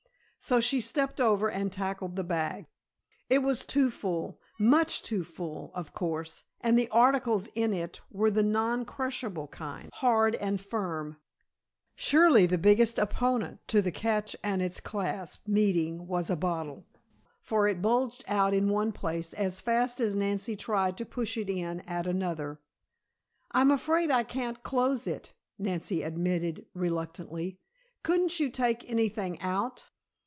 [0.43, 2.65] So she stepped over and tackled the bag.
[3.29, 8.31] It was too full, much too full, of course, and the articles in it were
[8.31, 11.17] the non crushable kind, hard and firm.
[11.95, 16.87] Surely the biggest opponent to the catch and its clasp meeting was a bottle,
[17.43, 21.51] for it bulged out in one place as fast as Nancy tried to push it
[21.51, 22.59] in at another.
[23.51, 27.59] "I'm afraid I can't close it," Nancy admitted reluctantly.
[28.01, 29.85] "Couldn't you take anything out?"